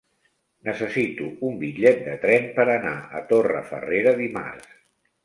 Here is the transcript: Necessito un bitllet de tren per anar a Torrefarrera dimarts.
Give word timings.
Necessito 0.67 1.27
un 1.49 1.59
bitllet 1.63 2.01
de 2.07 2.15
tren 2.23 2.47
per 2.55 2.65
anar 2.77 2.95
a 3.21 3.21
Torrefarrera 3.33 4.15
dimarts. 4.23 4.73